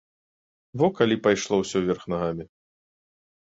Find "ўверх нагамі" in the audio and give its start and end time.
1.85-2.45